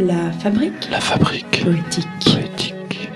La 0.00 0.32
fabrique 0.32 0.88
La 0.90 0.98
fabrique 0.98 1.62
poétique. 1.62 2.08
poétique. 2.24 3.10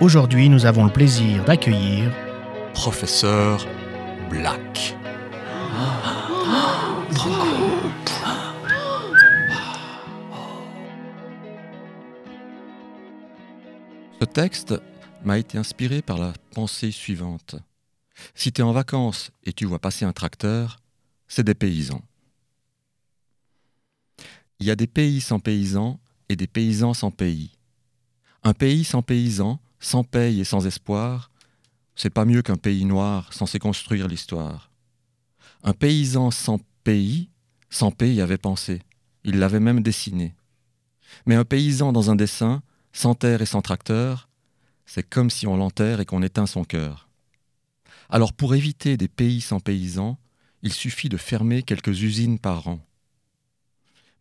Aujourd'hui, 0.00 0.48
nous 0.48 0.64
avons 0.64 0.86
le 0.86 0.90
plaisir 0.90 1.44
d'accueillir 1.44 2.10
Professeur 2.72 3.66
Black. 4.30 4.96
Ce 14.20 14.24
texte 14.24 14.74
m'a 15.22 15.36
été 15.36 15.58
inspiré 15.58 16.00
par 16.00 16.16
la 16.16 16.32
pensée 16.54 16.92
suivante. 16.92 17.56
Si 18.34 18.52
tu 18.52 18.62
es 18.62 18.64
en 18.64 18.72
vacances 18.72 19.32
et 19.44 19.52
tu 19.52 19.66
vois 19.66 19.80
passer 19.80 20.06
un 20.06 20.12
tracteur, 20.12 20.78
c'est 21.28 21.44
des 21.44 21.54
paysans. 21.54 22.00
Il 24.62 24.66
y 24.66 24.70
a 24.70 24.76
des 24.76 24.86
pays 24.86 25.20
sans 25.20 25.40
paysans 25.40 25.98
et 26.28 26.36
des 26.36 26.46
paysans 26.46 26.94
sans 26.94 27.10
pays. 27.10 27.50
Un 28.44 28.54
pays 28.54 28.84
sans 28.84 29.02
paysans, 29.02 29.58
sans 29.80 30.04
paye 30.04 30.40
et 30.40 30.44
sans 30.44 30.68
espoir, 30.68 31.32
c'est 31.96 32.10
pas 32.14 32.24
mieux 32.24 32.42
qu'un 32.42 32.56
pays 32.56 32.84
noir 32.84 33.32
censé 33.32 33.58
construire 33.58 34.06
l'histoire. 34.06 34.70
Un 35.64 35.72
paysan 35.72 36.30
sans 36.30 36.60
pays, 36.84 37.28
sans 37.70 37.90
pays 37.90 38.20
avait 38.20 38.38
pensé. 38.38 38.82
Il 39.24 39.40
l'avait 39.40 39.58
même 39.58 39.82
dessiné. 39.82 40.32
Mais 41.26 41.34
un 41.34 41.44
paysan 41.44 41.92
dans 41.92 42.12
un 42.12 42.14
dessin, 42.14 42.62
sans 42.92 43.16
terre 43.16 43.42
et 43.42 43.46
sans 43.46 43.62
tracteur, 43.62 44.28
c'est 44.86 45.02
comme 45.02 45.30
si 45.30 45.48
on 45.48 45.56
l'enterre 45.56 45.98
et 45.98 46.06
qu'on 46.06 46.22
éteint 46.22 46.46
son 46.46 46.62
cœur. 46.62 47.08
Alors 48.08 48.32
pour 48.32 48.54
éviter 48.54 48.96
des 48.96 49.08
pays 49.08 49.40
sans 49.40 49.58
paysans, 49.58 50.20
il 50.62 50.72
suffit 50.72 51.08
de 51.08 51.16
fermer 51.16 51.64
quelques 51.64 52.00
usines 52.02 52.38
par 52.38 52.68
an. 52.68 52.78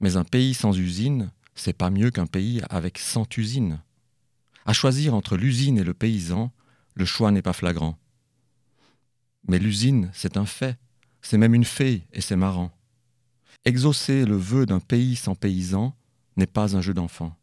Mais 0.02 0.18
un 0.18 0.24
pays 0.24 0.54
sans 0.54 0.78
usine, 0.78 1.32
c'est 1.56 1.78
pas 1.78 1.90
mieux 1.90 2.12
qu'un 2.12 2.26
pays 2.26 2.62
avec 2.70 2.98
cent 2.98 3.26
usines. 3.38 3.80
À 4.66 4.74
choisir 4.74 5.14
entre 5.14 5.38
l'usine 5.38 5.78
et 5.78 5.84
le 5.84 5.94
paysan, 5.94 6.52
le 6.96 7.06
choix 7.06 7.32
n'est 7.32 7.42
pas 7.42 7.54
flagrant. 7.54 7.98
Mais 9.48 9.60
l'usine, 9.60 10.10
c'est 10.14 10.38
un 10.38 10.46
fait, 10.46 10.78
c'est 11.22 11.38
même 11.38 11.54
une 11.54 11.66
fée 11.66 12.08
et 12.14 12.22
c'est 12.22 12.36
marrant. 12.36 12.72
Exaucer 13.64 14.26
le 14.26 14.36
vœu 14.36 14.66
d'un 14.66 14.80
pays 14.80 15.16
sans 15.16 15.36
paysan 15.36 15.96
n'est 16.36 16.48
pas 16.48 16.76
un 16.76 16.82
jeu 16.82 16.94
d'enfant. 16.94 17.36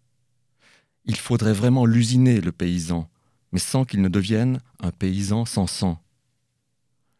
Il 1.05 1.17
faudrait 1.17 1.53
vraiment 1.53 1.87
l'usiner, 1.87 2.41
le 2.41 2.53
paysan, 2.53 3.09
mais 3.53 3.61
sans 3.61 3.85
qu'il 3.85 4.03
ne 4.03 4.09
devienne 4.09 4.61
un 4.81 4.91
paysan 4.91 5.45
sans 5.45 5.67
sang. 5.67 6.03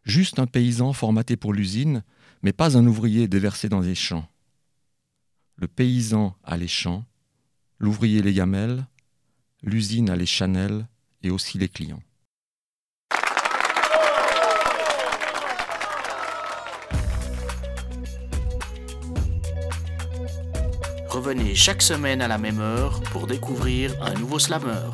Juste 0.03 0.39
un 0.39 0.47
paysan 0.47 0.91
formaté 0.93 1.37
pour 1.37 1.53
l'usine, 1.53 2.03
mais 2.43 2.53
pas 2.53 2.77
un 2.77 2.85
ouvrier 2.85 3.27
déversé 3.27 3.69
dans 3.69 3.79
les 3.79 3.95
champs. 3.95 4.27
Le 5.61 5.67
paysan 5.67 6.37
a 6.45 6.55
les 6.55 6.69
champs, 6.69 7.03
l'ouvrier 7.79 8.21
les 8.21 8.33
gamelles, 8.33 8.87
l'usine 9.61 10.09
a 10.09 10.15
les 10.15 10.25
chanelles 10.25 10.87
et 11.21 11.31
aussi 11.31 11.57
les 11.57 11.67
clients. 11.67 12.01
Revenez 21.09 21.55
chaque 21.55 21.81
semaine 21.81 22.21
à 22.21 22.29
la 22.29 22.37
même 22.37 22.61
heure 22.61 23.01
pour 23.11 23.27
découvrir 23.27 24.01
un 24.01 24.13
nouveau 24.13 24.39
slammer. 24.39 24.87